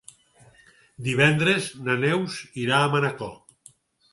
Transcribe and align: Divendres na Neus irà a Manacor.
Divendres 1.09 1.67
na 1.89 1.99
Neus 2.05 2.41
irà 2.65 2.81
a 2.81 2.89
Manacor. 2.95 3.35